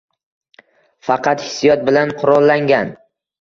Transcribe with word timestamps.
faqat 1.09 1.43
hissiyot 1.49 1.85
bilan 1.91 2.15
«qurollangan» 2.23 2.91